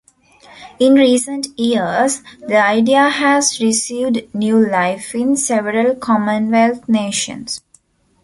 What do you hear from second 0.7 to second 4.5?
In recent years, the idea has received